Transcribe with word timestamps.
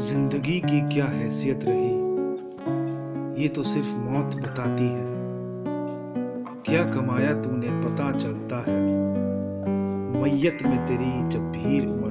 ज़िंदगी 0.00 0.60
की 0.60 0.80
क्या 0.80 1.04
हैसियत 1.04 1.60
रही? 1.64 1.90
ये 3.42 3.48
तो 3.48 3.62
सिर्फ़ 3.62 3.94
मौत 3.94 4.34
बताती 4.34 4.84
है। 4.84 5.04
क्या 6.62 6.84
कमाया 6.90 7.42
तूने, 7.42 7.88
पता 7.88 8.12
चलता 8.12 8.56
है। 8.56 8.80
मैयत 10.22 10.58
में 10.62 10.86
तेरी 10.86 11.28
जब 11.28 11.52
भीड़ 11.52 11.90
उमड़ 11.90 12.09